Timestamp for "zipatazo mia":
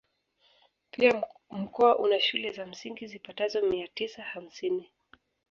3.07-3.87